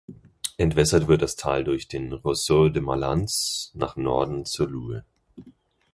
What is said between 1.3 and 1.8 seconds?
Tal